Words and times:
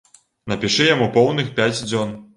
Напішы 0.53 0.87
яму 0.95 1.11
поўных 1.19 1.55
пяць 1.61 1.73
дзён! 1.89 2.21